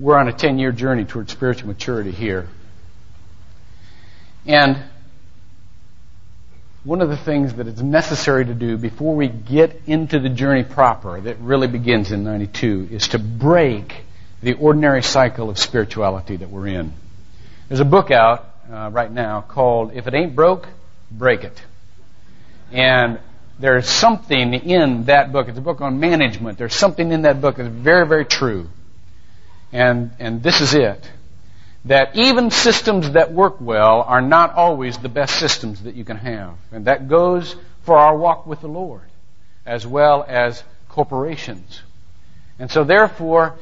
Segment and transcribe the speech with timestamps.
[0.00, 2.48] we're on a 10 year journey toward spiritual maturity here.
[4.46, 4.82] And
[6.82, 10.64] one of the things that is necessary to do before we get into the journey
[10.64, 13.94] proper that really begins in 92 is to break
[14.42, 16.94] the ordinary cycle of spirituality that we're in.
[17.68, 20.68] There's a book out uh, right now called If It Ain't Broke,
[21.10, 21.62] Break It.
[22.72, 23.20] And
[23.58, 25.48] there's something in that book.
[25.48, 26.56] It's a book on management.
[26.56, 28.70] There's something in that book that's very, very true.
[29.72, 31.10] And, and this is it.
[31.86, 36.18] That even systems that work well are not always the best systems that you can
[36.18, 36.54] have.
[36.72, 39.08] And that goes for our walk with the Lord,
[39.64, 41.80] as well as corporations.
[42.58, 43.56] And so therefore,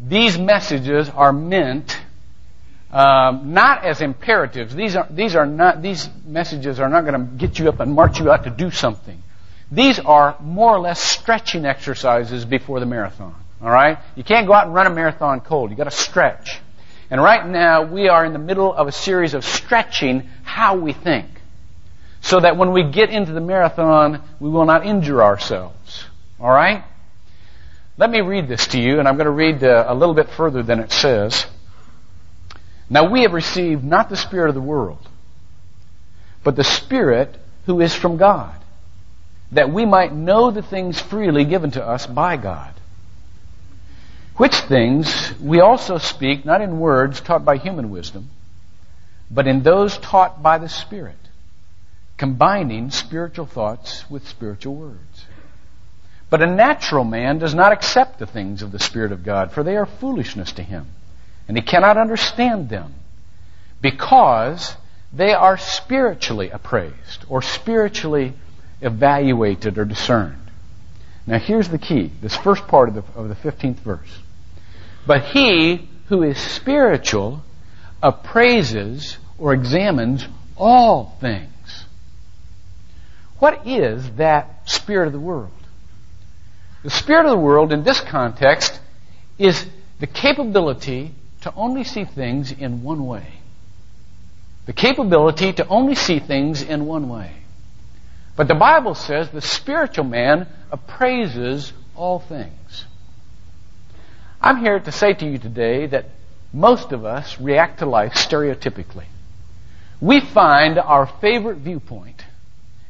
[0.00, 1.96] these messages are meant
[2.90, 4.74] um, not as imperatives.
[4.74, 7.94] These are, these are not, these messages are not going to get you up and
[7.94, 9.22] march you out to do something.
[9.70, 13.36] These are more or less stretching exercises before the marathon.
[13.62, 13.98] All right?
[14.16, 15.70] You can't go out and run a marathon cold.
[15.70, 16.60] You've got to stretch.
[17.10, 20.92] And right now we are in the middle of a series of stretching how we
[20.92, 21.26] think.
[22.22, 26.04] So that when we get into the marathon, we will not injure ourselves.
[26.38, 26.84] All right?
[27.96, 30.30] Let me read this to you, and I'm going to read uh, a little bit
[30.30, 31.46] further than it says.
[32.88, 35.06] Now we have received not the Spirit of the world,
[36.42, 37.36] but the Spirit
[37.66, 38.54] who is from God,
[39.52, 42.74] that we might know the things freely given to us by God.
[44.40, 48.30] Which things we also speak not in words taught by human wisdom,
[49.30, 51.28] but in those taught by the Spirit,
[52.16, 55.26] combining spiritual thoughts with spiritual words.
[56.30, 59.62] But a natural man does not accept the things of the Spirit of God, for
[59.62, 60.86] they are foolishness to him
[61.46, 62.94] and he cannot understand them
[63.82, 64.76] because
[65.12, 68.32] they are spiritually appraised or spiritually
[68.80, 70.48] evaluated or discerned.
[71.26, 74.20] Now here's the key, this first part of the, of the 15th verse.
[75.10, 77.42] But he who is spiritual
[78.00, 80.24] appraises or examines
[80.56, 81.84] all things.
[83.40, 85.50] What is that spirit of the world?
[86.84, 88.78] The spirit of the world in this context
[89.36, 89.66] is
[89.98, 93.40] the capability to only see things in one way.
[94.66, 97.32] The capability to only see things in one way.
[98.36, 102.84] But the Bible says the spiritual man appraises all things.
[104.40, 106.06] I'm here to say to you today that
[106.52, 109.04] most of us react to life stereotypically.
[110.00, 112.24] We find our favorite viewpoint,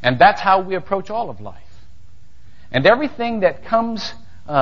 [0.02, 1.56] and that's how we approach all of life.
[2.70, 4.14] And everything that comes
[4.48, 4.52] uh,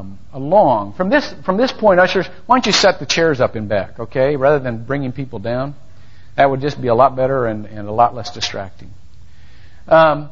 [0.00, 0.94] um, along.
[0.94, 3.98] From this, from this point, ushers, why don't you set the chairs up in back,
[3.98, 5.74] okay, rather than bringing people down?
[6.36, 8.90] That would just be a lot better and, and a lot less distracting.
[9.86, 10.30] Um,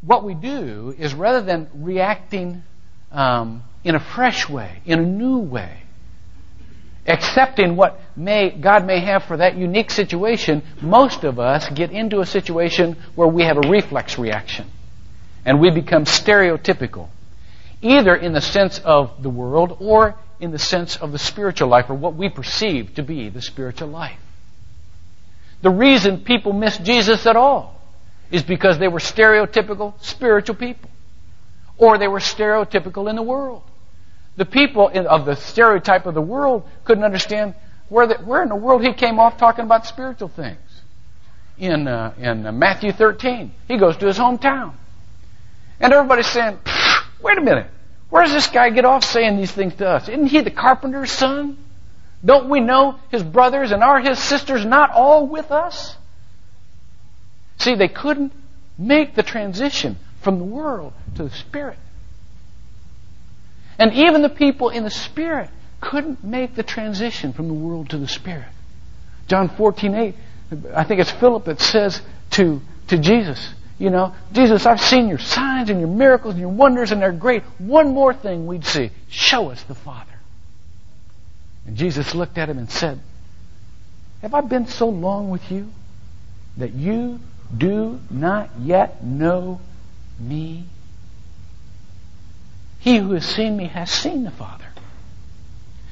[0.00, 2.62] what we do is rather than reacting
[3.10, 5.82] um, in a fresh way, in a new way,
[7.06, 12.20] accepting what may, God may have for that unique situation, most of us get into
[12.20, 14.66] a situation where we have a reflex reaction
[15.44, 17.08] and we become stereotypical,
[17.80, 21.90] either in the sense of the world or in the sense of the spiritual life
[21.90, 24.18] or what we perceive to be the spiritual life.
[25.62, 27.80] The reason people miss Jesus at all
[28.30, 30.90] is because they were stereotypical spiritual people.
[31.78, 33.62] Or they were stereotypical in the world.
[34.36, 37.54] The people in, of the stereotype of the world couldn't understand
[37.88, 40.58] where, the, where in the world he came off talking about spiritual things.
[41.58, 44.72] In, uh, in uh, Matthew 13, he goes to his hometown.
[45.78, 46.58] And everybody's saying,
[47.22, 47.66] wait a minute.
[48.08, 50.08] Where does this guy get off saying these things to us?
[50.08, 51.58] Isn't he the carpenter's son?
[52.24, 55.96] Don't we know his brothers and are his sisters not all with us?
[57.58, 58.32] See, they couldn't
[58.78, 61.78] make the transition from the world to the Spirit.
[63.78, 65.50] And even the people in the Spirit
[65.80, 68.48] couldn't make the transition from the world to the Spirit.
[69.28, 70.14] John 14, 8,
[70.74, 72.00] I think it's Philip that says
[72.32, 76.50] to, to Jesus, you know, Jesus, I've seen your signs and your miracles and your
[76.50, 77.42] wonders, and they're great.
[77.58, 80.12] One more thing we'd see show us the Father.
[81.66, 83.00] And Jesus looked at him and said,
[84.20, 85.68] Have I been so long with you
[86.56, 87.20] that you
[87.56, 89.60] do not yet know
[90.18, 90.66] me?
[92.82, 94.64] He who has seen me has seen the Father.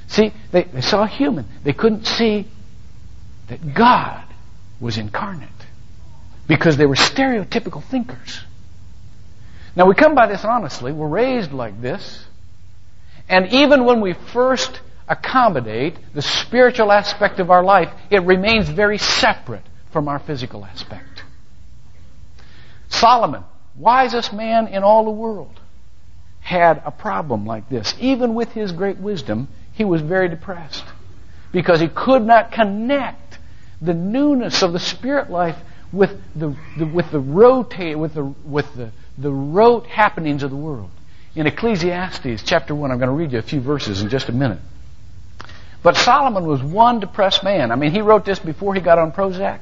[0.09, 1.47] See, they, they saw a human.
[1.63, 2.49] They couldn't see
[3.47, 4.25] that God
[4.81, 5.49] was incarnate
[6.49, 8.41] because they were stereotypical thinkers.
[9.77, 10.91] Now we come by this honestly.
[10.91, 12.27] We're raised like this.
[13.29, 18.99] And even when we first accommodate the spiritual aspect of our life, it remains very
[18.99, 19.63] separate
[19.93, 21.23] from our physical aspect.
[22.89, 23.45] Solomon,
[23.77, 25.60] wisest man in all the world,
[26.41, 27.95] had a problem like this.
[28.01, 30.85] Even with his great wisdom, he was very depressed
[31.53, 33.39] because he could not connect
[33.81, 35.57] the newness of the spirit life
[35.93, 40.57] with the, the with the rotate with the with the the rote happenings of the
[40.57, 40.91] world.
[41.35, 44.33] In Ecclesiastes chapter one, I'm going to read you a few verses in just a
[44.33, 44.59] minute.
[45.83, 47.71] But Solomon was one depressed man.
[47.71, 49.61] I mean, he wrote this before he got on Prozac.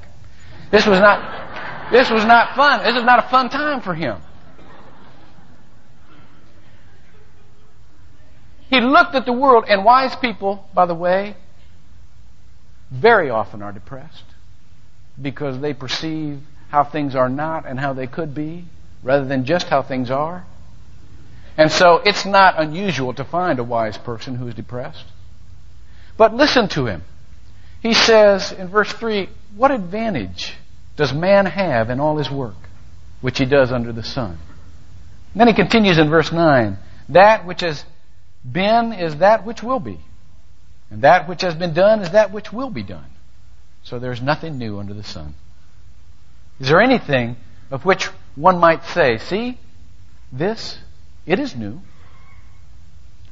[0.71, 2.83] This was not this was not fun.
[2.85, 4.19] This is not a fun time for him.
[8.69, 11.37] He looked at the world, and wise people, by the way,
[12.91, 14.25] very often are depressed
[15.21, 18.65] because they perceive how things are not and how they could be
[19.03, 20.45] rather than just how things are.
[21.57, 25.05] And so it's not unusual to find a wise person who is depressed.
[26.17, 27.03] But listen to him.
[27.81, 30.55] He says in verse 3 What advantage
[30.97, 32.57] does man have in all his work,
[33.21, 34.39] which he does under the sun?
[35.33, 36.77] And then he continues in verse 9
[37.09, 37.85] That which has
[38.45, 39.99] been is that which will be,
[40.91, 43.11] and that which has been done is that which will be done.
[43.83, 45.35] So there's nothing new under the sun.
[46.61, 47.37] Is there anything
[47.71, 49.59] of which one might say, see,
[50.33, 50.79] this,
[51.27, 51.81] it is new.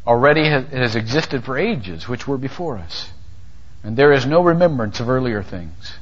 [0.07, 3.11] Already it has existed for ages which were before us.
[3.83, 5.95] And there is no remembrance of earlier things.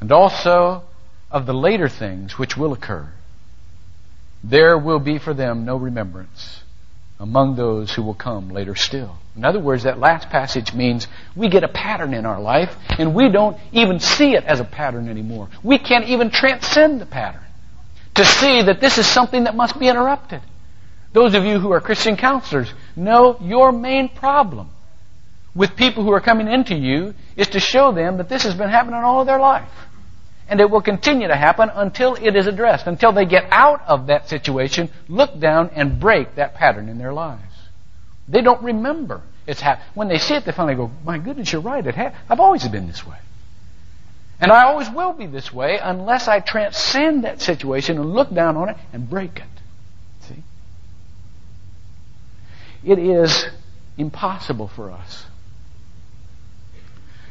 [0.00, 0.84] And also
[1.30, 3.12] of the later things which will occur.
[4.42, 6.62] There will be for them no remembrance
[7.20, 9.18] among those who will come later still.
[9.36, 11.06] In other words, that last passage means
[11.36, 14.64] we get a pattern in our life and we don't even see it as a
[14.64, 15.50] pattern anymore.
[15.62, 17.42] We can't even transcend the pattern
[18.14, 20.40] to see that this is something that must be interrupted.
[21.12, 24.70] Those of you who are Christian counselors know your main problem
[25.54, 28.70] with people who are coming into you is to show them that this has been
[28.70, 29.68] happening all of their life.
[30.50, 34.08] And it will continue to happen until it is addressed, until they get out of
[34.08, 37.54] that situation, look down, and break that pattern in their lives.
[38.28, 39.88] They don't remember it's happened.
[39.94, 41.84] When they see it, they finally go, My goodness, you're right.
[41.86, 43.16] It ha- I've always been this way.
[44.40, 48.56] And I always will be this way unless I transcend that situation and look down
[48.56, 49.44] on it and break it.
[50.22, 50.42] See?
[52.84, 53.48] It is
[53.98, 55.26] impossible for us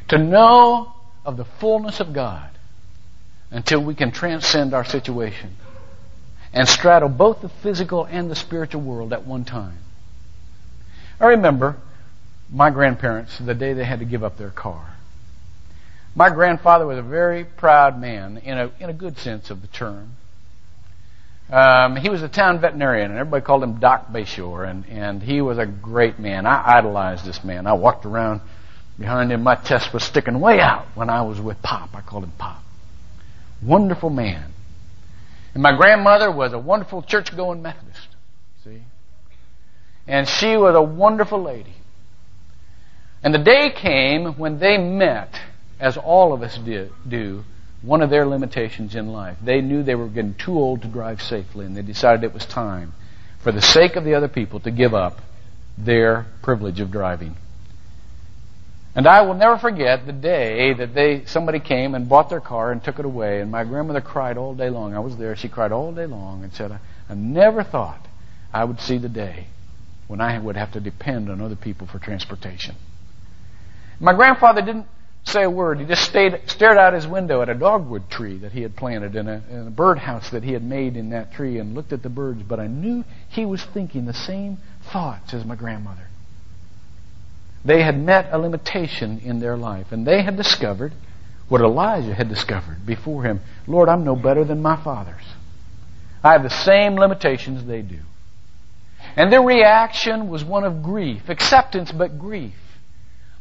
[0.08, 0.94] to know
[1.24, 2.50] of the fullness of God
[3.50, 5.56] until we can transcend our situation
[6.52, 9.78] and straddle both the physical and the spiritual world at one time.
[11.20, 11.76] I remember
[12.52, 14.94] my grandparents the day they had to give up their car.
[16.14, 19.68] My grandfather was a very proud man in a, in a good sense of the
[19.68, 20.16] term.
[21.50, 25.40] Um, he was a town veterinarian, and everybody called him Doc Bayshore, and, and he
[25.40, 26.46] was a great man.
[26.46, 27.66] I idolized this man.
[27.66, 28.40] I walked around
[28.98, 29.42] behind him.
[29.42, 31.90] My chest was sticking way out when I was with Pop.
[31.94, 32.62] I called him Pop.
[33.62, 34.52] Wonderful man.
[35.54, 38.08] And my grandmother was a wonderful church going Methodist.
[38.64, 38.82] See?
[40.06, 41.74] And she was a wonderful lady.
[43.22, 45.38] And the day came when they met,
[45.78, 47.44] as all of us did, do,
[47.82, 49.36] one of their limitations in life.
[49.42, 52.46] They knew they were getting too old to drive safely, and they decided it was
[52.46, 52.94] time,
[53.40, 55.20] for the sake of the other people, to give up
[55.76, 57.36] their privilege of driving.
[58.94, 62.72] And I will never forget the day that they somebody came and bought their car
[62.72, 63.40] and took it away.
[63.40, 64.94] And my grandmother cried all day long.
[64.94, 65.36] I was there.
[65.36, 68.06] She cried all day long and said, I, never thought
[68.52, 69.46] I would see the day
[70.08, 72.74] when I would have to depend on other people for transportation.
[74.00, 74.86] My grandfather didn't
[75.24, 75.78] say a word.
[75.78, 79.14] He just stayed, stared out his window at a dogwood tree that he had planted
[79.14, 82.02] in a, in a birdhouse that he had made in that tree and looked at
[82.02, 82.42] the birds.
[82.42, 86.09] But I knew he was thinking the same thoughts as my grandmother.
[87.64, 90.92] They had met a limitation in their life, and they had discovered
[91.48, 95.22] what Elijah had discovered before him Lord, I'm no better than my fathers.
[96.22, 97.98] I have the same limitations they do.
[99.16, 102.54] And their reaction was one of grief, acceptance, but grief.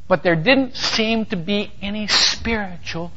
[0.07, 3.11] But there didn't seem to be any spiritual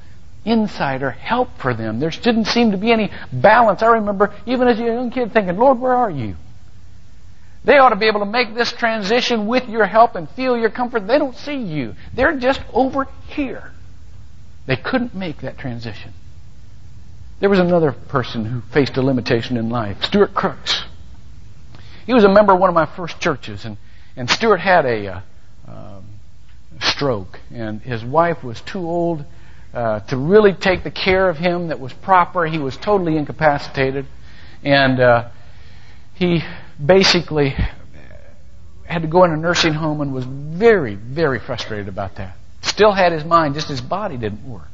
[0.45, 2.01] insight or help for them.
[2.01, 3.83] There didn't seem to be any balance.
[3.83, 6.37] I remember, even as a young kid, thinking, Lord, where are you?
[7.64, 10.71] They ought to be able to make this transition with your help and feel your
[10.71, 11.07] comfort.
[11.07, 11.95] They don't see you.
[12.12, 13.73] They're just over here.
[14.66, 16.12] They couldn't make that transition.
[17.40, 20.85] There was another person who faced a limitation in life, Stuart Crooks.
[22.07, 23.76] He was a member of one of my first churches, and,
[24.16, 25.21] and Stuart had a uh,
[25.66, 26.04] um,
[26.81, 29.25] stroke, and his wife was too old
[29.75, 32.47] uh, to really take the care of him that was proper.
[32.47, 34.07] He was totally incapacitated,
[34.62, 35.28] and uh,
[36.14, 36.45] he
[36.85, 37.55] basically
[38.85, 42.37] had to go in a nursing home and was very, very frustrated about that.
[42.62, 44.69] Still had his mind, just his body didn't work.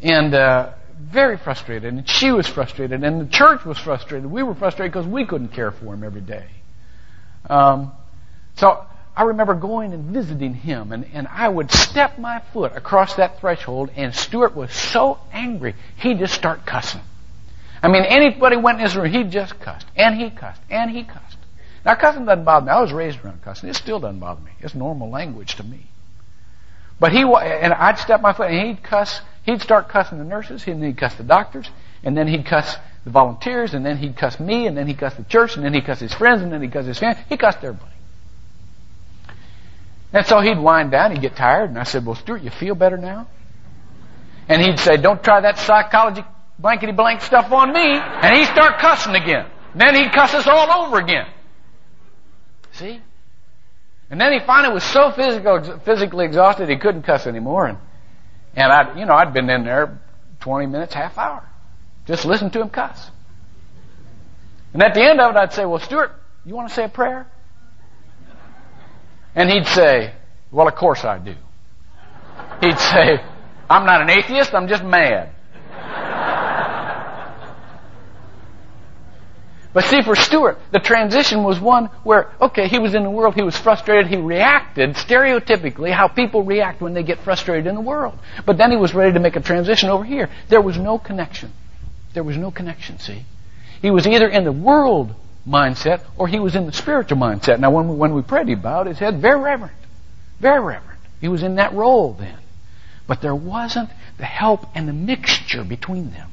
[0.00, 1.92] And uh, very frustrated.
[1.92, 3.02] And she was frustrated.
[3.04, 4.30] And the church was frustrated.
[4.30, 6.46] We were frustrated because we couldn't care for him every day.
[7.48, 7.92] Um,
[8.56, 8.84] so
[9.16, 13.38] I remember going and visiting him, and, and I would step my foot across that
[13.38, 17.02] threshold, and Stuart was so angry, he'd just start cussing.
[17.84, 21.04] I mean, anybody went in his room, he just cussed, and he cussed, and he
[21.04, 21.36] cussed.
[21.84, 22.72] Now, cussing doesn't bother me.
[22.72, 23.68] I was raised around cussing.
[23.68, 24.52] It still doesn't bother me.
[24.60, 25.84] It's normal language to me.
[26.98, 30.66] But he, and I'd step my foot, and he'd cuss, he'd start cussing the nurses,
[30.66, 31.68] and then he'd cuss the doctors,
[32.02, 32.74] and then he'd cuss
[33.04, 35.74] the volunteers, and then he'd cuss me, and then he'd cuss the church, and then
[35.74, 37.22] he'd cuss his friends, and then he'd cuss his family.
[37.28, 37.92] He cussed everybody.
[40.10, 42.76] And so he'd wind down, he'd get tired, and I said, Well, Stuart, you feel
[42.76, 43.26] better now?
[44.48, 46.24] And he'd say, Don't try that psychology
[46.58, 47.80] blankety blank stuff on me.
[47.80, 49.46] And he'd start cussing again.
[49.74, 51.26] Then he'd cuss us all over again.
[52.72, 53.00] See?
[54.10, 57.66] And then he finally was so physical, physically exhausted he couldn't cuss anymore.
[57.66, 57.78] And,
[58.54, 59.98] and I, you know, I'd been in there
[60.40, 61.48] 20 minutes, half hour.
[62.06, 63.10] Just listen to him cuss.
[64.72, 66.12] And at the end of it, I'd say, well, Stuart,
[66.44, 67.26] you want to say a prayer?
[69.34, 70.14] And he'd say,
[70.50, 71.34] well, of course I do.
[72.60, 73.20] He'd say,
[73.70, 75.30] I'm not an atheist, I'm just mad.
[79.74, 83.34] But see, for Stuart, the transition was one where, okay, he was in the world,
[83.34, 87.80] he was frustrated, he reacted stereotypically how people react when they get frustrated in the
[87.80, 88.16] world.
[88.46, 90.30] But then he was ready to make a transition over here.
[90.48, 91.52] There was no connection.
[92.14, 93.24] There was no connection, see?
[93.82, 95.12] He was either in the world
[95.46, 97.58] mindset or he was in the spiritual mindset.
[97.58, 99.74] Now, when we, when we prayed, he bowed his head, very reverent.
[100.38, 101.00] Very reverent.
[101.20, 102.38] He was in that role then.
[103.08, 106.30] But there wasn't the help and the mixture between them.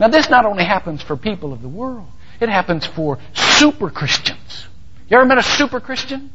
[0.00, 2.08] Now, this not only happens for people of the world,
[2.42, 4.66] it happens for super Christians.
[5.08, 6.30] You ever met a super Christian?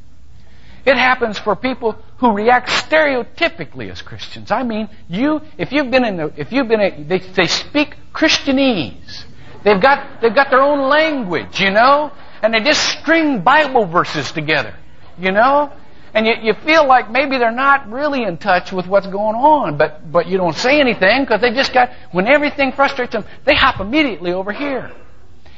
[0.85, 4.51] It happens for people who react stereotypically as Christians.
[4.51, 7.95] I mean, you, if you've been in the, if you've been, a, they, they speak
[8.13, 9.25] Christianese.
[9.63, 12.11] They've got, they've got their own language, you know?
[12.41, 14.75] And they just string Bible verses together,
[15.17, 15.73] you know?
[16.13, 19.77] And you, you feel like maybe they're not really in touch with what's going on,
[19.77, 23.55] but, but you don't say anything because they just got, when everything frustrates them, they
[23.55, 24.91] hop immediately over here.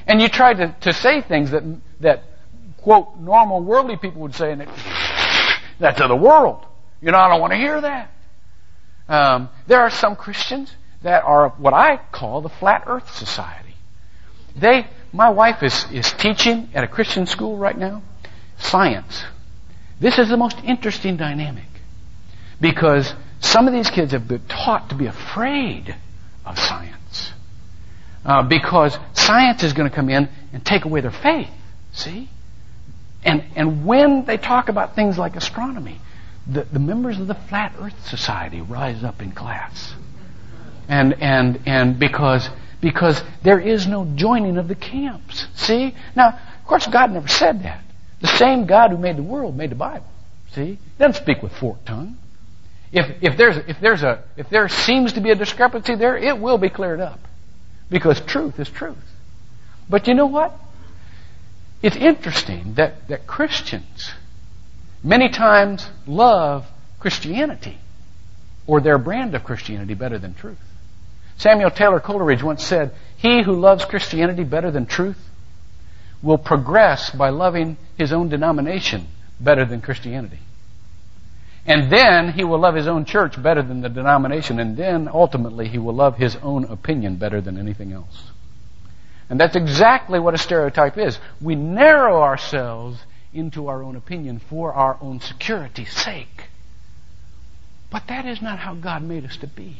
[0.09, 1.63] And you try to, to say things that,
[1.99, 2.23] that,
[2.77, 4.69] quote, normal worldly people would say, and it,
[5.77, 6.65] that's of the world.
[6.99, 8.11] You know, I don't want to hear that.
[9.07, 13.75] Um, there are some Christians that are what I call the Flat Earth Society.
[14.55, 18.01] They, my wife is, is teaching at a Christian school right now,
[18.57, 19.23] science.
[19.99, 21.67] This is the most interesting dynamic
[22.59, 25.95] because some of these kids have been taught to be afraid
[26.47, 26.98] of science.
[28.25, 31.49] Uh, because science is going to come in and take away their faith.
[31.93, 32.29] See?
[33.23, 35.99] And, and when they talk about things like astronomy,
[36.47, 39.93] the, the members of the Flat Earth Society rise up in class.
[40.87, 42.49] And, and, and because,
[42.81, 45.47] because there is no joining of the camps.
[45.55, 45.95] See?
[46.15, 47.83] Now, of course, God never said that.
[48.21, 50.07] The same God who made the world made the Bible.
[50.53, 50.65] See?
[50.65, 52.17] He doesn't speak with forked tongue.
[52.91, 56.39] If, if, there's, if, there's a, if there seems to be a discrepancy there, it
[56.39, 57.19] will be cleared up.
[57.89, 58.97] Because truth is truth.
[59.89, 60.53] But you know what?
[61.81, 64.11] It's interesting that, that Christians
[65.03, 66.67] many times love
[66.99, 67.77] Christianity
[68.67, 70.59] or their brand of Christianity better than truth.
[71.37, 75.17] Samuel Taylor Coleridge once said, He who loves Christianity better than truth
[76.21, 79.07] will progress by loving his own denomination
[79.39, 80.39] better than Christianity.
[81.65, 84.59] And then he will love his own church better than the denomination.
[84.59, 88.31] And then ultimately he will love his own opinion better than anything else.
[89.29, 91.19] And that's exactly what a stereotype is.
[91.39, 92.99] We narrow ourselves
[93.33, 96.45] into our own opinion for our own security's sake.
[97.91, 99.77] But that is not how God made us to be.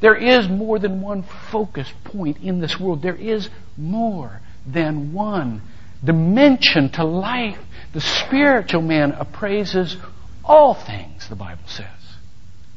[0.00, 3.02] There is more than one focus point in this world.
[3.02, 5.62] There is more than one
[6.04, 7.58] dimension to life.
[7.92, 9.96] The spiritual man appraises
[10.44, 11.86] all things, the Bible says.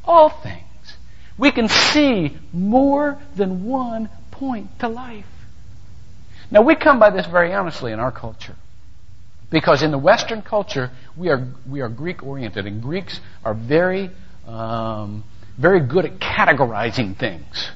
[0.04, 0.64] All things.
[1.38, 5.26] We can see more than one point to life.
[6.52, 8.56] Now, we come by this very honestly in our culture.
[9.50, 14.10] Because in the Western culture, we are, we are Greek oriented, and Greeks are very,
[14.48, 15.24] um,
[15.58, 17.70] very good at categorizing things.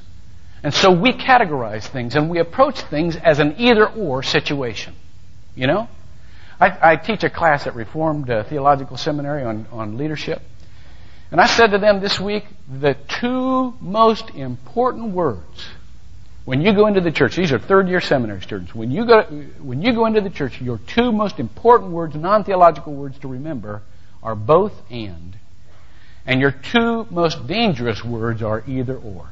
[0.63, 4.93] And so we categorize things and we approach things as an either or situation.
[5.55, 5.89] You know?
[6.59, 10.41] I, I teach a class at Reformed uh, Theological Seminary on, on leadership.
[11.31, 15.69] And I said to them this week, the two most important words
[16.49, 19.21] when you go into the church, these are third year seminary students, when you go,
[19.61, 23.83] when you go into the church, your two most important words, non-theological words to remember,
[24.23, 25.37] are both and.
[26.25, 29.29] And your two most dangerous words are either or.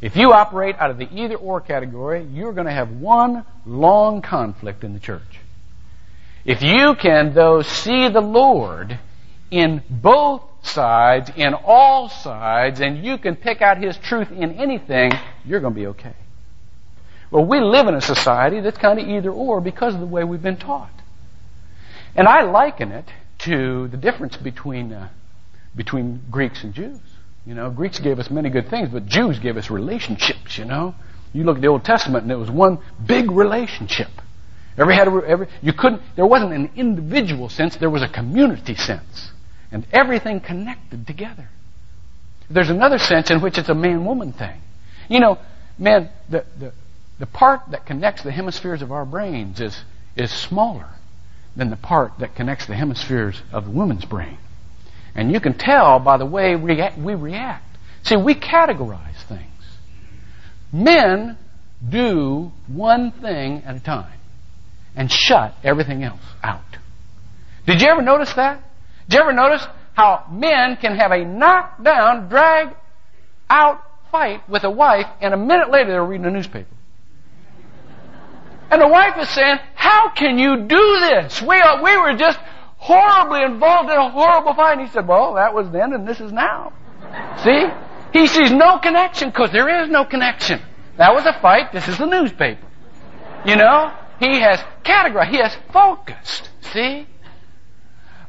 [0.00, 4.22] If you operate out of the either or category, you're going to have one long
[4.22, 5.40] conflict in the church.
[6.44, 8.98] If you can, though, see the Lord
[9.50, 15.12] in both sides, in all sides, and you can pick out His truth in anything,
[15.44, 16.14] you're going to be okay.
[17.30, 20.24] Well, we live in a society that's kind of either or because of the way
[20.24, 20.90] we've been taught.
[22.16, 23.08] And I liken it
[23.40, 25.08] to the difference between, uh,
[25.76, 26.98] between Greeks and Jews.
[27.46, 30.94] You know, Greeks gave us many good things, but Jews gave us relationships, you know.
[31.32, 34.10] You look at the Old Testament and it was one big relationship.
[34.76, 39.30] Every had every, you couldn't, there wasn't an individual sense, there was a community sense.
[39.72, 41.48] And everything connected together.
[42.48, 44.60] There's another sense in which it's a man-woman thing.
[45.08, 45.38] You know,
[45.78, 46.72] man, the, the,
[47.18, 49.84] the part that connects the hemispheres of our brains is,
[50.16, 50.88] is smaller
[51.54, 54.38] than the part that connects the hemispheres of the woman's brain.
[55.14, 57.76] And you can tell by the way we react.
[58.04, 59.44] See, we categorize things.
[60.72, 61.36] Men
[61.86, 64.19] do one thing at a time
[64.96, 66.62] and shut everything else out.
[67.66, 68.62] Did you ever notice that?
[69.08, 72.74] Did you ever notice how men can have a knockdown, drag
[73.48, 76.68] out fight with a wife and a minute later they're reading a newspaper?
[78.70, 81.42] And the wife is saying, how can you do this?
[81.42, 82.38] We, are, we were just
[82.76, 84.78] horribly involved in a horrible fight.
[84.78, 86.72] And he said, well, that was then and this is now.
[87.42, 87.66] See?
[88.12, 90.60] He sees no connection because there is no connection.
[90.98, 91.72] That was a fight.
[91.72, 92.66] This is the newspaper.
[93.44, 93.92] You know?
[94.20, 95.30] He has categorized.
[95.30, 96.50] He has focused.
[96.72, 97.06] See?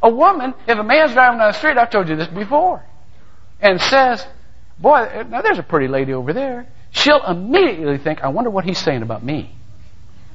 [0.01, 2.83] A woman, if a man's driving down the street, I've told you this before,
[3.59, 4.25] and says,
[4.79, 8.79] boy, now there's a pretty lady over there, she'll immediately think, I wonder what he's
[8.79, 9.55] saying about me.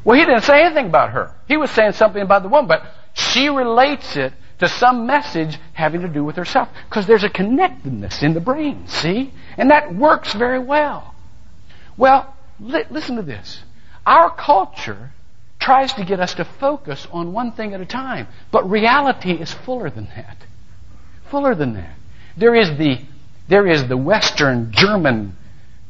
[0.04, 1.34] Well, he didn't say anything about her.
[1.48, 2.84] He was saying something about the woman, but
[3.14, 6.68] she relates it to some message having to do with herself.
[6.88, 9.32] Because there's a connectedness in the brain, see?
[9.56, 11.12] And that works very well.
[11.96, 13.64] Well, li- listen to this.
[14.06, 15.10] Our culture
[15.66, 19.52] tries to get us to focus on one thing at a time, but reality is
[19.52, 20.36] fuller than that.
[21.28, 21.96] Fuller than that.
[22.36, 23.00] There is the,
[23.48, 25.36] there is the Western German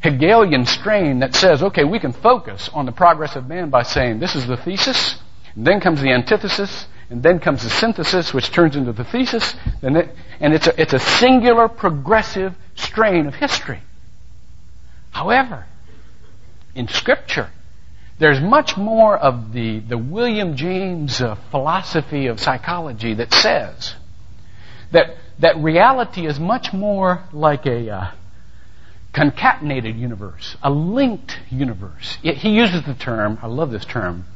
[0.01, 4.19] Hegelian strain that says, okay, we can focus on the progress of man by saying
[4.19, 5.17] this is the thesis,
[5.55, 9.99] then comes the antithesis, and then comes the synthesis, which turns into the thesis, and,
[9.99, 10.09] it,
[10.41, 13.83] and it's, a, it's a singular progressive strain of history.
[15.11, 15.67] However,
[16.75, 17.51] in Scripture,
[18.19, 23.95] there's much more of the, the William James uh, philosophy of psychology that says
[24.93, 28.11] that, that reality is much more like a, uh,
[29.17, 32.19] concatenated universe, a linked universe.
[32.23, 34.27] It, he uses the term, I love this term,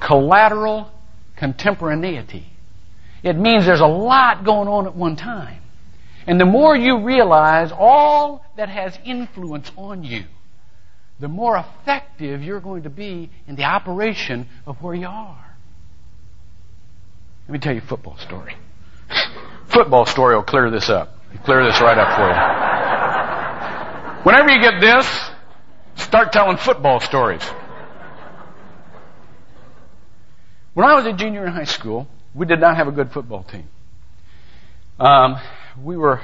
[0.00, 0.90] collateral
[1.36, 2.46] contemporaneity.
[3.22, 5.60] It means there's a lot going on at one time.
[6.26, 10.24] And the more you realize all that has influence on you,
[11.20, 15.44] the more effective you're going to be in the operation of where you are.
[17.48, 18.56] Let me tell you a football story.
[19.68, 21.14] football story will clear this up.
[21.44, 22.34] Clear this right up for you.
[24.24, 25.30] Whenever you get this,
[25.96, 27.42] start telling football stories.
[30.74, 33.42] When I was a junior in high school, we did not have a good football
[33.42, 33.68] team.
[34.98, 35.40] Um,
[35.82, 36.20] we were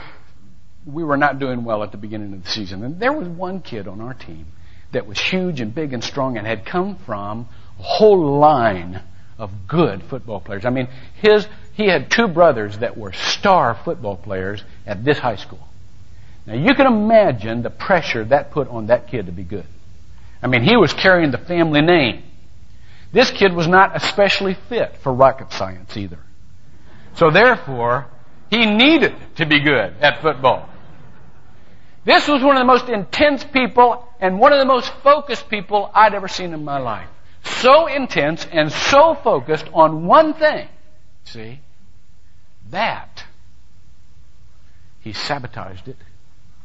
[0.86, 3.60] we were not doing well at the beginning of the season, and there was one
[3.60, 4.46] kid on our team
[4.92, 9.02] that was huge and big and strong and had come from a whole line
[9.38, 10.64] of good football players.
[10.64, 15.36] I mean, his he had two brothers that were star football players at this high
[15.36, 15.66] school.
[16.46, 19.66] Now you can imagine the pressure that put on that kid to be good.
[20.42, 22.22] I mean, he was carrying the family name.
[23.12, 26.18] This kid was not especially fit for rocket science either.
[27.14, 28.06] So therefore,
[28.50, 30.68] he needed to be good at football.
[32.04, 35.90] This was one of the most intense people and one of the most focused people
[35.92, 37.10] I'd ever seen in my life.
[37.42, 40.66] So intense and so focused on one thing.
[41.24, 41.60] See?
[42.70, 43.26] That.
[45.00, 45.98] He sabotaged it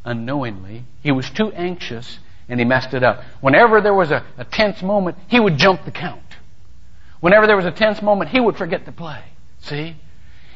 [0.05, 0.85] unknowingly.
[1.03, 3.25] He was too anxious and he messed it up.
[3.41, 6.37] Whenever there was a, a tense moment, he would jump the count.
[7.19, 9.21] Whenever there was a tense moment, he would forget to play.
[9.63, 9.97] See?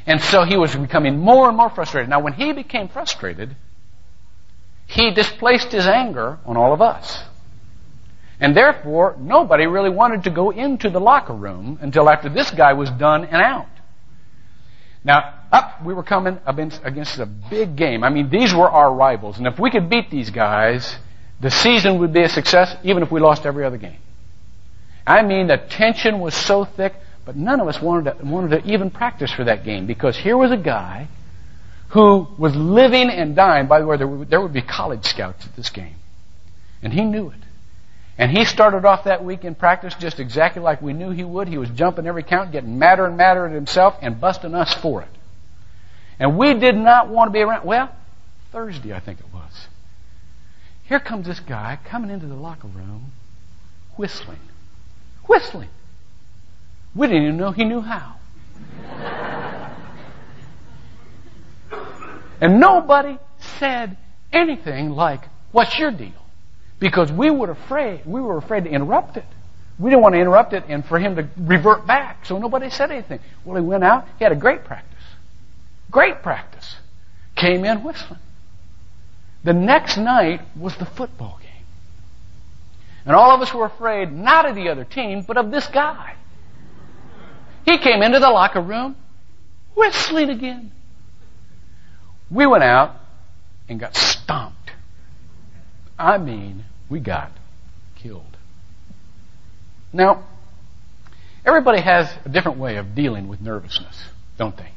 [0.06, 2.10] And so he was becoming more and more frustrated.
[2.10, 3.58] Now, when he became frustrated,
[4.94, 7.24] he displaced his anger on all of us.
[8.40, 12.74] And therefore, nobody really wanted to go into the locker room until after this guy
[12.74, 13.68] was done and out.
[15.04, 18.04] Now, up we were coming against a big game.
[18.04, 19.40] I mean, these were our rivals.
[19.40, 20.98] And if we could beat these guys,
[21.42, 23.98] the season would be a success, even if we lost every other game.
[25.08, 26.94] I mean, the tension was so thick,
[27.26, 30.38] but none of us wanted to, wanted to even practice for that game because here
[30.38, 31.08] was a guy
[31.94, 33.68] who was living and dying.
[33.68, 35.96] By the way, there would, be college scouts at this game.
[36.82, 37.38] And he knew it.
[38.18, 41.48] And he started off that week in practice just exactly like we knew he would.
[41.48, 45.04] He was jumping every count, getting madder and madder at himself, and busting us for
[45.04, 45.10] it.
[46.18, 47.64] And we did not want to be around.
[47.64, 47.92] Well,
[48.52, 49.68] Thursday, I think it was.
[50.86, 53.12] Here comes this guy coming into the locker room,
[53.98, 54.40] whistling.
[55.28, 55.70] Whistling.
[56.96, 58.16] We didn't even know he knew how.
[62.44, 63.18] And nobody
[63.58, 63.96] said
[64.34, 65.22] anything like,
[65.54, 66.12] What's your deal?
[66.78, 69.26] Because we were afraid, we were afraid to interrupt it.
[69.80, 72.92] We didn't want to interrupt it and for him to revert back, so nobody said
[72.92, 73.20] anything.
[73.46, 75.04] Well, he went out, he had a great practice.
[75.90, 76.76] Great practice.
[77.36, 78.20] Came in whistling.
[79.46, 81.66] The next night was the football game.
[83.06, 86.16] And all of us were afraid not of the other team, but of this guy.
[87.66, 88.98] He came into the locker room
[89.76, 90.72] whistling again.
[92.34, 92.96] We went out
[93.70, 94.72] and got stomped.
[96.00, 97.32] I mean, we got
[97.96, 98.38] killed.
[99.94, 100.24] Now,
[101.46, 104.06] everybody has a different way of dealing with nervousness,
[104.38, 104.72] don't they?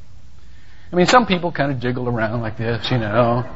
[0.93, 3.49] I mean, some people kind of jiggle around like this, you know.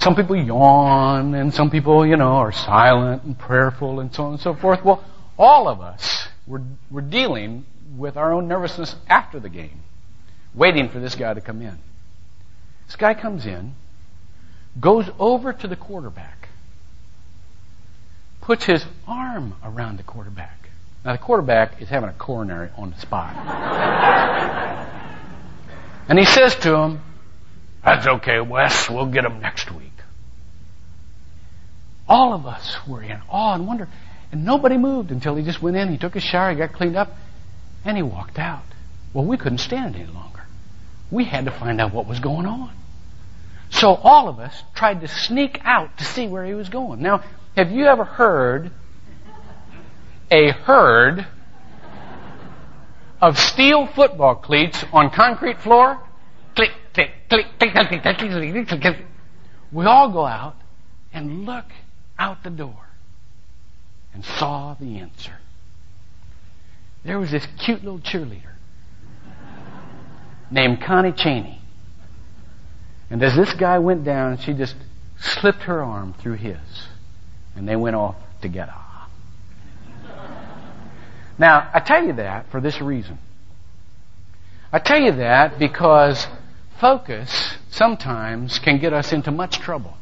[0.00, 4.32] Some people yawn, and some people, you know, are silent and prayerful, and so on
[4.32, 4.84] and so forth.
[4.84, 5.02] Well,
[5.38, 7.64] all of us, we're, we're dealing
[7.96, 9.80] with our own nervousness after the game,
[10.54, 11.78] waiting for this guy to come in.
[12.86, 13.74] This guy comes in,
[14.80, 16.48] goes over to the quarterback,
[18.40, 20.70] puts his arm around the quarterback.
[21.04, 23.36] Now, the quarterback is having a coronary on the spot.
[26.08, 27.00] and he says to him,
[27.84, 28.88] That's okay, Wes.
[28.88, 29.92] We'll get him next week.
[32.08, 33.88] All of us were in awe and wonder.
[34.32, 36.96] And nobody moved until he just went in, he took a shower, he got cleaned
[36.96, 37.16] up,
[37.84, 38.64] and he walked out.
[39.12, 40.33] Well, we couldn't stand it any longer.
[41.14, 42.74] We had to find out what was going on.
[43.70, 47.02] So all of us tried to sneak out to see where he was going.
[47.02, 47.22] Now,
[47.56, 48.72] have you ever heard
[50.28, 51.24] a herd
[53.20, 56.00] of steel football cleats on concrete floor?
[56.56, 59.06] Click, click, click, click, click, click, click, click, click, click.
[59.70, 60.56] We all go out
[61.12, 61.66] and look
[62.18, 62.88] out the door
[64.12, 65.34] and saw the answer.
[67.04, 68.53] There was this cute little cheerleader
[70.54, 71.60] named Connie Cheney.
[73.10, 74.76] And as this guy went down, she just
[75.18, 76.58] slipped her arm through his.
[77.56, 78.72] And they went off together.
[81.36, 83.18] Now, I tell you that for this reason.
[84.72, 86.28] I tell you that because
[86.78, 89.96] focus sometimes can get us into much trouble.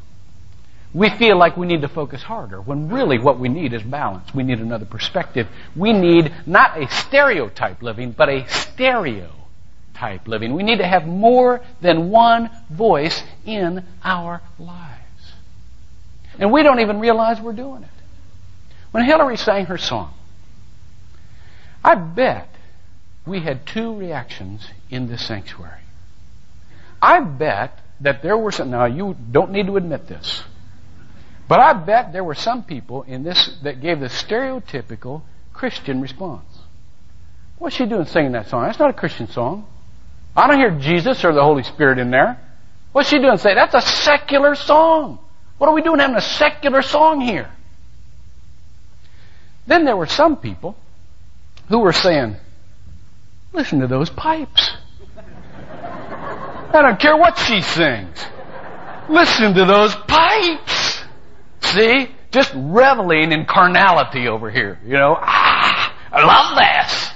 [0.93, 4.31] We feel like we need to focus harder when really what we need is balance.
[4.35, 5.47] We need another perspective.
[5.75, 9.42] We need not a stereotype living, but a stereo
[9.93, 10.53] type living.
[10.53, 14.99] We need to have more than one voice in our lives.
[16.39, 17.89] And we don't even realize we're doing it.
[18.91, 20.13] When Hillary sang her song,
[21.83, 22.49] I bet
[23.25, 25.81] we had two reactions in this sanctuary.
[27.01, 30.43] I bet that there were some, now you don't need to admit this,
[31.47, 36.45] but I bet there were some people in this that gave the stereotypical Christian response.
[37.57, 38.63] What's she doing singing that song?
[38.63, 39.65] That's not a Christian song.
[40.35, 42.39] I don't hear Jesus or the Holy Spirit in there.
[42.91, 43.37] What's she doing?
[43.37, 45.19] Say, that's a secular song.
[45.57, 47.51] What are we doing having a secular song here?
[49.67, 50.75] Then there were some people
[51.69, 52.35] who were saying,
[53.53, 54.71] listen to those pipes.
[56.73, 58.25] I don't care what she sings.
[59.09, 61.03] Listen to those pipes.
[61.61, 62.09] See?
[62.31, 64.79] Just reveling in carnality over here.
[64.83, 67.12] You know, ah, I love this.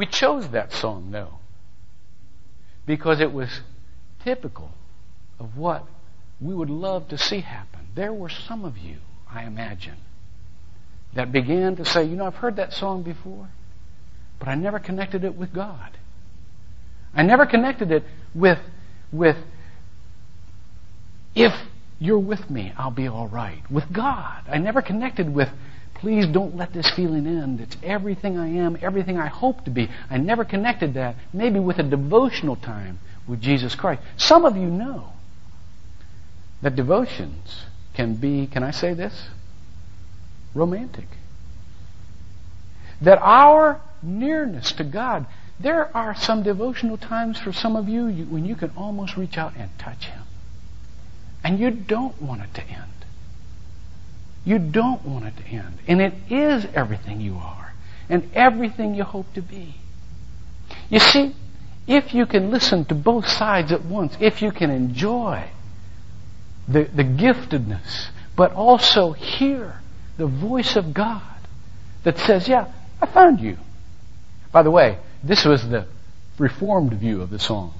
[0.00, 1.34] We chose that song, though,
[2.86, 3.60] because it was
[4.24, 4.70] typical
[5.38, 5.84] of what
[6.40, 7.80] we would love to see happen.
[7.94, 8.96] There were some of you,
[9.30, 9.98] I imagine,
[11.12, 13.50] that began to say, you know, I've heard that song before,
[14.38, 15.98] but I never connected it with God.
[17.12, 18.58] I never connected it with,
[19.12, 19.36] with,
[21.34, 21.52] if
[21.98, 23.70] you're with me, I'll be all right.
[23.70, 24.44] With God.
[24.48, 25.50] I never connected with,
[26.00, 27.60] please don't let this feeling end.
[27.60, 29.88] It's everything I am, everything I hope to be.
[30.10, 34.02] I never connected that, maybe with a devotional time with Jesus Christ.
[34.16, 35.12] Some of you know
[36.62, 39.28] that devotions can be, can I say this?
[40.54, 41.06] romantic.
[43.00, 45.26] That our nearness to God,
[45.58, 49.54] there are some devotional times for some of you, when you can almost reach out
[49.56, 50.22] and touch Him.
[51.42, 52.99] And you don't want it to end.
[54.44, 55.78] You don't want it to end.
[55.86, 57.74] And it is everything you are
[58.08, 59.76] and everything you hope to be.
[60.88, 61.34] You see,
[61.86, 65.48] if you can listen to both sides at once, if you can enjoy
[66.66, 69.80] the, the giftedness, but also hear
[70.16, 71.22] the voice of God
[72.04, 72.66] that says, Yeah,
[73.00, 73.58] I found you.
[74.52, 75.86] By the way, this was the
[76.38, 77.74] Reformed view of the song.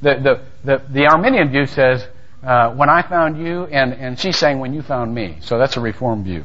[0.00, 2.06] The, the, the, the Arminian view says,
[2.46, 5.38] uh, When I found you, and, and she's saying, When you found me.
[5.40, 6.44] So that's a Reformed view.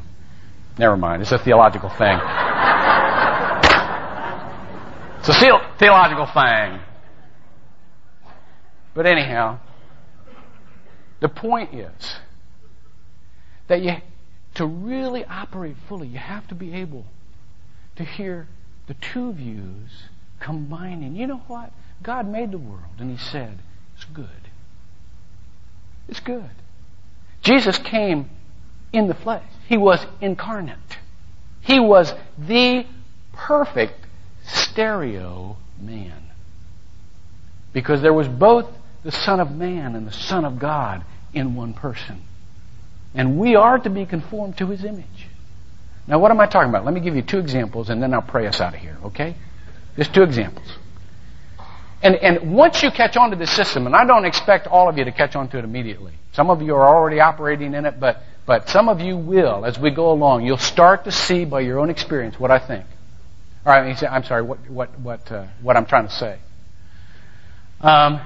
[0.78, 2.18] Never mind, it's a theological thing.
[5.18, 6.80] it's a theological thing.
[8.94, 9.60] But anyhow,
[11.20, 12.16] the point is
[13.68, 13.96] that you,
[14.54, 17.06] to really operate fully, you have to be able
[17.96, 18.48] to hear
[18.86, 20.08] the two views
[20.40, 21.16] combining.
[21.16, 21.72] You know what?
[22.02, 23.60] God made the world and He said,
[23.94, 24.41] it's good.
[26.08, 26.50] It's good.
[27.42, 28.30] Jesus came
[28.92, 29.44] in the flesh.
[29.68, 30.78] He was incarnate.
[31.60, 32.86] He was the
[33.32, 33.94] perfect
[34.44, 36.22] stereo man.
[37.72, 38.68] Because there was both
[39.02, 42.22] the Son of Man and the Son of God in one person.
[43.14, 45.28] And we are to be conformed to His image.
[46.06, 46.84] Now, what am I talking about?
[46.84, 49.36] Let me give you two examples and then I'll pray us out of here, okay?
[49.96, 50.66] Just two examples.
[52.02, 54.98] And, and once you catch on to this system, and I don't expect all of
[54.98, 56.12] you to catch on to it immediately.
[56.32, 59.78] Some of you are already operating in it, but, but some of you will as
[59.78, 60.44] we go along.
[60.44, 62.86] You'll start to see by your own experience what I think.
[63.64, 66.38] All right, I'm sorry, what, what, what, uh, what I'm trying to say.
[67.80, 68.20] Um,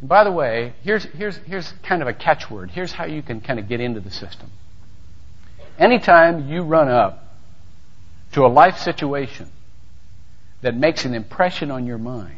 [0.00, 2.70] and by the way, here's, here's, here's kind of a catchword.
[2.70, 4.50] Here's how you can kind of get into the system.
[5.78, 7.36] Anytime you run up
[8.32, 9.48] to a life situation
[10.62, 12.37] that makes an impression on your mind,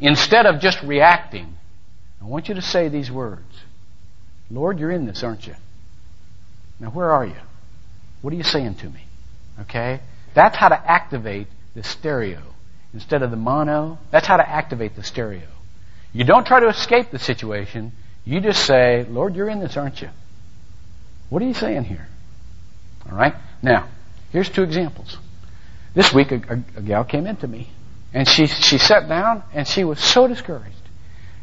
[0.00, 1.56] instead of just reacting,
[2.20, 3.42] I want you to say these words
[4.50, 5.54] Lord, you're in this, aren't you?
[6.80, 7.36] Now, where are you?
[8.22, 9.04] What are you saying to me?
[9.60, 10.00] Okay?
[10.34, 12.42] That's how to activate the stereo.
[12.94, 15.46] Instead of the mono, that's how to activate the stereo.
[16.12, 17.92] You don't try to escape the situation.
[18.24, 20.08] You just say, Lord, you're in this, aren't you?
[21.28, 22.08] What are you saying here?
[23.10, 23.34] All right?
[23.62, 23.88] Now,
[24.30, 25.18] here's two examples.
[25.94, 27.68] This week, a, a, a gal came into me,
[28.12, 30.74] and she, she sat down, and she was so discouraged.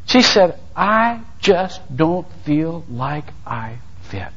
[0.06, 4.32] She said, I just don't feel like I fit.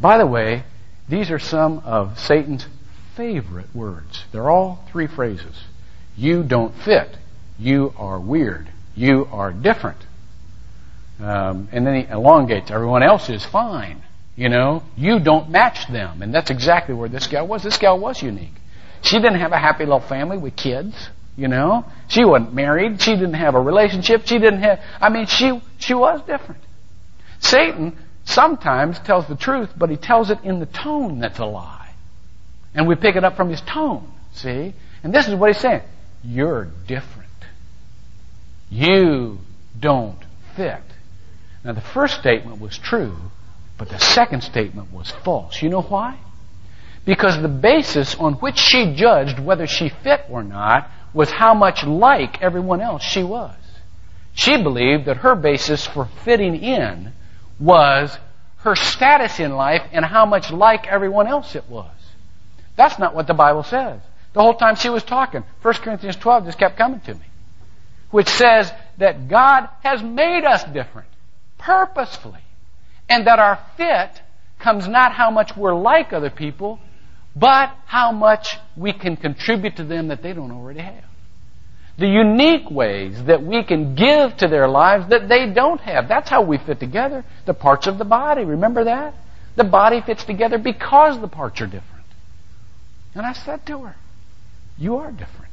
[0.00, 0.64] By the way,
[1.08, 2.66] these are some of Satan's
[3.14, 4.24] favorite words.
[4.32, 5.56] They're all three phrases.
[6.16, 7.16] You don't fit.
[7.58, 8.68] You are weird.
[8.94, 9.98] You are different.
[11.20, 12.70] Um, and then he elongates.
[12.70, 14.02] Everyone else is fine.
[14.36, 16.22] You know, you don't match them.
[16.22, 17.62] And that's exactly where this gal was.
[17.62, 18.54] This gal was unique.
[19.02, 21.10] She didn't have a happy little family with kids.
[21.36, 23.00] You know, she wasn't married.
[23.02, 24.26] She didn't have a relationship.
[24.26, 24.80] She didn't have.
[25.00, 26.62] I mean, she she was different.
[27.40, 31.90] Satan sometimes tells the truth, but he tells it in the tone that's a lie,
[32.74, 34.10] and we pick it up from his tone.
[34.32, 35.82] See, and this is what he's saying:
[36.24, 37.26] You're different.
[38.70, 39.38] You
[39.78, 40.18] don't
[40.54, 40.82] fit.
[41.64, 43.16] Now, the first statement was true,
[43.76, 45.60] but the second statement was false.
[45.60, 46.18] You know why?
[47.06, 51.84] Because the basis on which she judged whether she fit or not was how much
[51.84, 53.56] like everyone else she was.
[54.34, 57.14] She believed that her basis for fitting in
[57.58, 58.18] was
[58.58, 61.90] her status in life and how much like everyone else it was.
[62.76, 64.02] That's not what the Bible says.
[64.34, 67.24] The whole time she was talking, 1 Corinthians 12 just kept coming to me
[68.10, 71.08] which says that God has made us different
[71.58, 72.40] purposefully.
[73.08, 74.22] And that our fit
[74.58, 76.80] comes not how much we're like other people,
[77.36, 81.04] but how much we can contribute to them that they don't already have.
[81.98, 86.08] The unique ways that we can give to their lives that they don't have.
[86.08, 87.24] That's how we fit together.
[87.44, 89.14] The parts of the body, remember that?
[89.54, 92.04] The body fits together because the parts are different.
[93.14, 93.96] And I said to her,
[94.78, 95.52] You are different.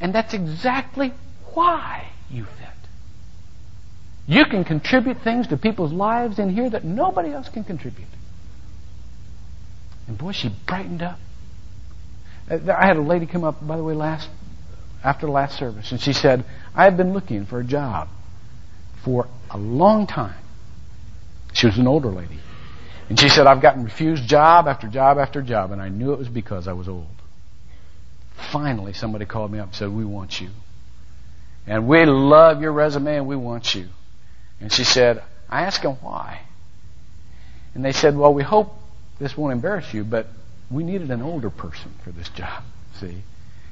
[0.00, 1.12] And that's exactly
[1.54, 2.68] why you fit.
[4.26, 8.08] You can contribute things to people's lives in here that nobody else can contribute.
[10.08, 11.18] And boy, she brightened up.
[12.50, 14.28] Uh, I had a lady come up, by the way, last
[15.04, 18.08] after the last service, and she said, "I have been looking for a job
[19.02, 20.36] for a long time."
[21.52, 22.38] She was an older lady,
[23.08, 26.18] and she said, "I've gotten refused job after job after job, and I knew it
[26.18, 27.06] was because I was old."
[28.50, 30.50] finally somebody called me up and said, We want you.
[31.66, 33.88] And we love your resume and we want you.
[34.60, 36.42] And she said, I asked them why.
[37.74, 38.76] And they said, Well, we hope
[39.22, 40.26] this won't embarrass you, but
[40.70, 42.64] we needed an older person for this job.
[42.94, 43.22] See?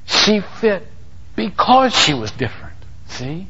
[0.07, 0.87] She fit
[1.35, 2.77] because she was different.
[3.09, 3.49] See?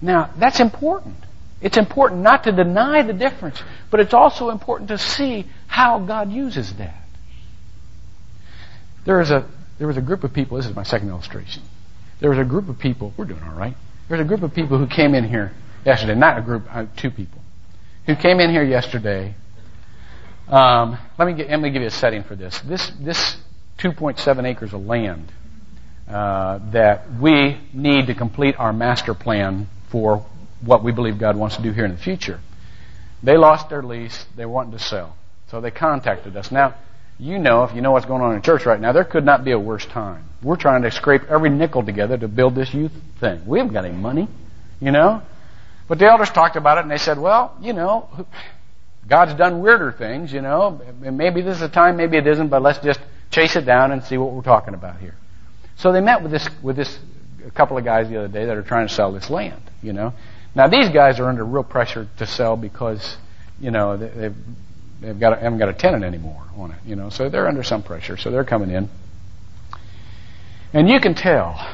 [0.00, 1.16] Now, that's important.
[1.60, 6.32] It's important not to deny the difference, but it's also important to see how God
[6.32, 7.02] uses that.
[9.04, 9.46] There is a
[9.78, 11.62] there was a group of people, this is my second illustration.
[12.20, 13.74] There was a group of people, we're doing all right.
[14.08, 15.52] There was a group of people who came in here
[15.84, 17.40] yesterday, not a group, uh, two people,
[18.06, 19.34] who came in here yesterday.
[20.48, 22.60] Um, let me get, let me give you a setting for this.
[22.60, 23.36] This this
[23.78, 25.32] 2.7 acres of land
[26.08, 30.24] uh, that we need to complete our master plan for
[30.60, 32.40] what we believe God wants to do here in the future.
[33.22, 34.26] They lost their lease.
[34.36, 35.16] They wanted to sell.
[35.48, 36.50] So they contacted us.
[36.50, 36.74] Now,
[37.18, 39.44] you know, if you know what's going on in church right now, there could not
[39.44, 40.24] be a worse time.
[40.42, 43.46] We're trying to scrape every nickel together to build this youth thing.
[43.46, 44.28] We haven't got any money,
[44.80, 45.22] you know?
[45.88, 48.26] But the elders talked about it and they said, well, you know,
[49.08, 50.80] God's done weirder things, you know.
[51.00, 54.02] Maybe this is a time, maybe it isn't, but let's just chase it down and
[54.04, 55.16] see what we're talking about here.
[55.76, 56.98] So they met with this, with this,
[57.54, 60.14] couple of guys the other day that are trying to sell this land, you know.
[60.54, 63.16] Now these guys are under real pressure to sell because,
[63.60, 64.34] you know, they've,
[65.00, 67.08] they've got, haven't got a tenant anymore on it, you know.
[67.08, 68.16] So they're under some pressure.
[68.16, 68.88] So they're coming in.
[70.72, 71.66] And you can tell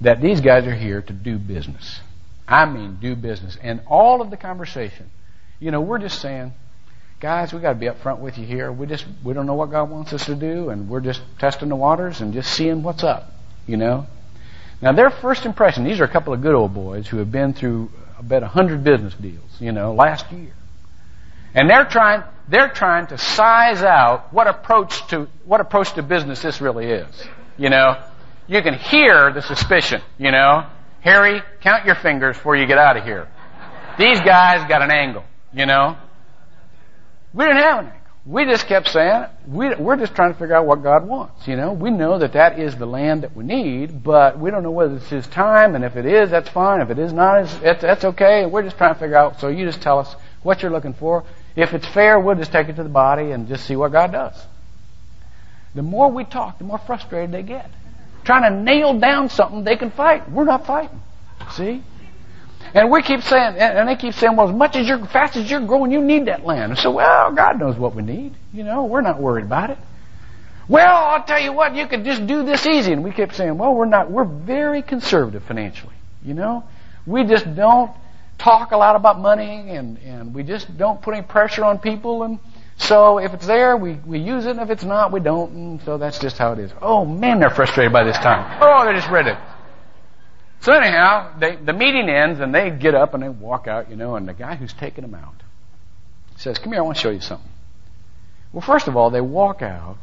[0.00, 2.00] that these guys are here to do business.
[2.46, 3.56] I mean, do business.
[3.62, 5.10] And all of the conversation,
[5.62, 6.52] you know, we're just saying,
[7.20, 8.72] guys, we got to be upfront with you here.
[8.72, 11.68] We just we don't know what God wants us to do, and we're just testing
[11.68, 13.30] the waters and just seeing what's up.
[13.66, 14.08] You know.
[14.82, 15.84] Now, their first impression.
[15.84, 18.82] These are a couple of good old boys who have been through about a hundred
[18.82, 19.60] business deals.
[19.60, 20.52] You know, last year,
[21.54, 26.42] and they're trying they're trying to size out what approach to what approach to business
[26.42, 27.28] this really is.
[27.56, 28.02] You know,
[28.48, 30.02] you can hear the suspicion.
[30.18, 30.66] You know,
[31.02, 33.28] Harry, count your fingers before you get out of here.
[33.96, 35.22] These guys got an angle.
[35.54, 35.96] You know,
[37.34, 37.98] we didn't have an angle.
[38.24, 41.48] We just kept saying, we, we're just trying to figure out what God wants.
[41.48, 44.62] You know, we know that that is the land that we need, but we don't
[44.62, 46.80] know whether it's His time, and if it is, that's fine.
[46.80, 48.46] If it is not, it's, it's, that's okay.
[48.46, 49.40] We're just trying to figure out.
[49.40, 51.24] So you just tell us what you're looking for.
[51.56, 54.12] If it's fair, we'll just take it to the body and just see what God
[54.12, 54.46] does.
[55.74, 57.70] The more we talk, the more frustrated they get.
[58.24, 60.30] Trying to nail down something they can fight.
[60.30, 61.00] We're not fighting.
[61.52, 61.82] See?
[62.74, 65.50] And we keep saying, and they keep saying, well, as much as you're, fast as
[65.50, 66.72] you're growing, you need that land.
[66.72, 68.34] And so, well, God knows what we need.
[68.52, 69.78] You know, we're not worried about it.
[70.68, 72.92] Well, I'll tell you what, you could just do this easy.
[72.92, 75.92] And we kept saying, well, we're not, we're very conservative financially.
[76.24, 76.64] You know,
[77.04, 77.90] we just don't
[78.38, 82.22] talk a lot about money and, and we just don't put any pressure on people.
[82.22, 82.38] And
[82.78, 84.52] so if it's there, we, we use it.
[84.52, 85.52] And if it's not, we don't.
[85.52, 86.70] And so that's just how it is.
[86.80, 88.58] Oh man, they're frustrated by this time.
[88.62, 89.36] Oh, they're just ready.
[90.62, 93.96] So anyhow, they, the meeting ends and they get up and they walk out, you
[93.96, 95.34] know, and the guy who's taking them out
[96.36, 97.50] says, come here, I want to show you something.
[98.52, 99.98] Well, first of all, they walk out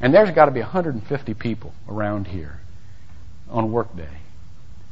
[0.00, 2.60] and there's got to be 150 people around here
[3.50, 4.18] on a work day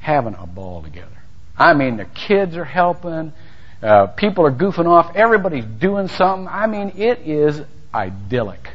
[0.01, 1.23] having a ball together.
[1.57, 3.33] I mean, the kids are helping,
[3.83, 6.49] uh, people are goofing off, everybody's doing something.
[6.49, 7.63] I mean, it is
[7.95, 8.71] idyllic.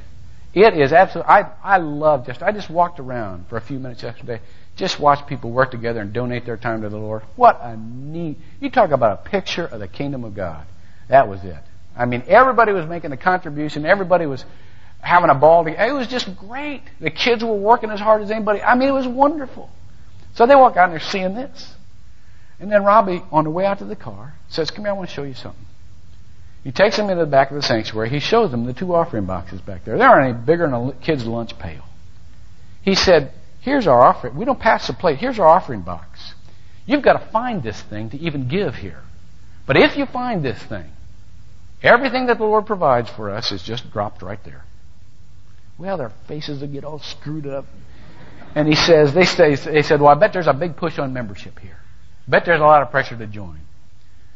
[0.54, 1.32] It is absolutely.
[1.32, 2.44] I I love just.
[2.44, 4.42] I just walked around for a few minutes yesterday
[4.76, 7.24] just watch people work together and donate their time to the Lord.
[7.36, 8.38] What a neat.
[8.60, 10.66] You talk about a picture of the kingdom of God.
[11.10, 11.58] That was it.
[11.96, 13.86] I mean, everybody was making a contribution.
[13.86, 14.46] Everybody was
[15.00, 15.66] having a ball.
[15.66, 15.84] Together.
[15.90, 16.84] It was just great.
[17.00, 18.62] The kids were working as hard as anybody.
[18.62, 19.70] I mean, it was wonderful.
[20.36, 21.76] So they walk out and they're seeing this.
[22.60, 25.10] And then Robbie, on the way out to the car, says, Come here, I want
[25.10, 25.66] to show you something.
[26.64, 28.10] He takes them into the back of the sanctuary.
[28.10, 29.98] He shows them the two offering boxes back there.
[29.98, 31.84] They aren't any bigger than a kid's lunch pail.
[32.84, 34.36] He said, Here's our offering.
[34.36, 35.20] We don't pass the plate.
[35.20, 36.34] Here's our offering box.
[36.86, 39.02] You've got to find this thing to even give here.
[39.68, 40.90] But if you find this thing,
[41.82, 44.64] everything that the Lord provides for us is just dropped right there.
[45.78, 47.66] Well, their faces will get all screwed up.
[48.56, 51.14] And he says, they, say, they said, well, I bet there's a big push on
[51.14, 51.78] membership here.
[52.28, 53.60] Bet there's a lot of pressure to join.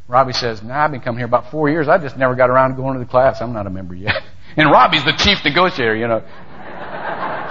[0.07, 1.87] Robbie says, nah, I've been coming here about four years.
[1.87, 3.41] I just never got around to going to the class.
[3.41, 4.21] I'm not a member yet.
[4.57, 6.19] And Robbie's the chief negotiator, you know.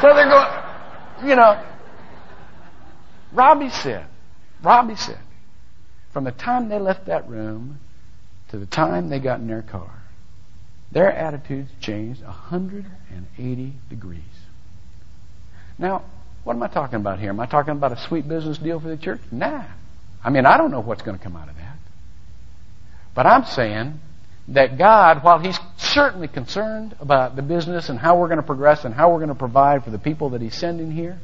[0.01, 0.64] So they're going,
[1.27, 1.63] you know,
[3.33, 4.07] Robbie said,
[4.63, 5.19] Robbie said,
[6.13, 7.81] from the time they left that room
[8.51, 9.91] to the time they got in their car,
[10.93, 14.21] their attitudes changed 180 degrees.
[15.79, 16.05] Now,
[16.45, 17.31] what am I talking about here?
[17.31, 19.21] Am I talking about a sweet business deal for the church?
[19.33, 19.65] Nah.
[20.23, 21.79] I mean, I don't know what's going to come out of that.
[23.15, 24.01] But I'm saying
[24.49, 25.59] that God, while He's
[25.95, 29.29] certainly concerned about the business and how we're going to progress and how we're going
[29.29, 31.19] to provide for the people that He's sending here,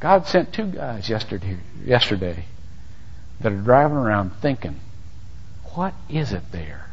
[0.00, 2.46] God sent two guys yesterday, yesterday
[3.40, 4.80] that are driving around thinking,
[5.74, 6.90] what is it there?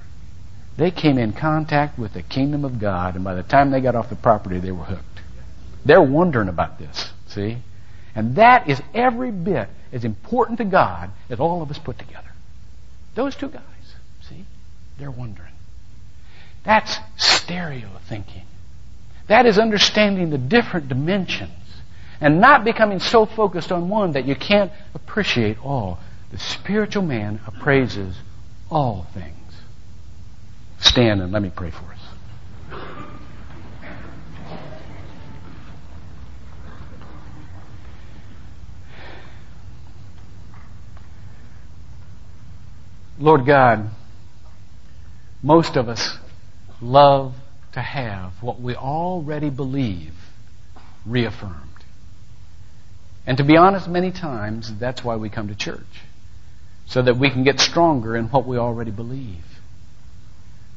[0.77, 3.95] They came in contact with the kingdom of God, and by the time they got
[3.95, 5.21] off the property, they were hooked.
[5.85, 7.57] They're wondering about this, see?
[8.13, 12.31] And that is every bit as important to God as all of us put together.
[13.15, 14.45] Those two guys, see?
[14.97, 15.53] They're wondering.
[16.63, 18.43] That's stereo thinking.
[19.27, 21.51] That is understanding the different dimensions
[22.19, 25.99] and not becoming so focused on one that you can't appreciate all
[26.31, 28.15] The spiritual man appraises
[28.69, 29.35] all things.
[30.79, 31.99] Stand and let me pray for us.
[43.19, 43.89] Lord God,
[45.43, 46.17] most of us
[46.81, 47.35] love
[47.73, 50.13] to have what we already believe
[51.05, 51.55] reaffirmed.
[53.25, 56.03] And to be honest, many times that's why we come to church.
[56.87, 59.45] So that we can get stronger in what we already believe.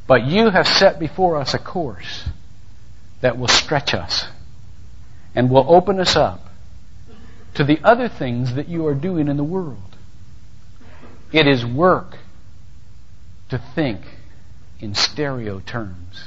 [0.07, 2.29] But you have set before us a course
[3.21, 4.27] that will stretch us
[5.35, 6.41] and will open us up
[7.55, 9.97] to the other things that you are doing in the world.
[11.33, 12.19] It is work
[13.49, 14.03] to think
[14.85, 16.25] in stereo terms.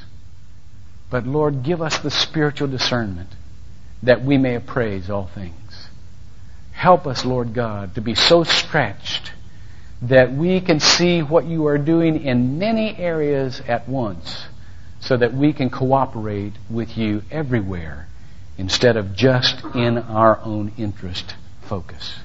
[1.09, 3.29] But Lord, give us the spiritual discernment
[4.03, 5.87] that we may appraise all things.
[6.73, 9.31] Help us, Lord God, to be so stretched
[10.01, 14.45] that we can see what you are doing in many areas at once
[14.99, 18.07] so that we can cooperate with you everywhere
[18.57, 22.19] instead of just in our own interest focus.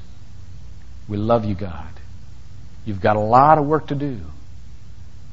[1.09, 1.93] We love you, God.
[2.85, 4.21] You've got a lot of work to do,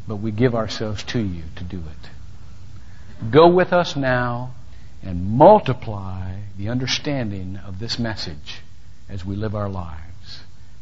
[0.09, 3.29] but we give ourselves to you to do it.
[3.29, 4.55] Go with us now
[5.03, 8.61] and multiply the understanding of this message
[9.07, 10.39] as we live our lives.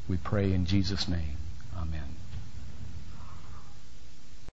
[0.07, 1.36] We pray in Jesus' name.